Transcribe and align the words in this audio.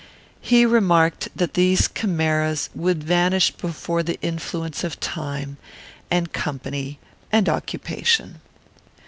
He 0.41 0.65
remarked 0.65 1.29
that 1.35 1.53
these 1.53 1.87
chimeras 1.87 2.71
would 2.73 3.03
vanish 3.03 3.51
before 3.51 4.01
the 4.01 4.19
influence 4.23 4.83
of 4.83 4.99
time, 4.99 5.57
and 6.09 6.33
company, 6.33 6.97
and 7.31 7.47
occupation. 7.47 8.41